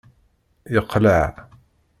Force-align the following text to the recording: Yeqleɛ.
Yeqleɛ. 0.73 1.23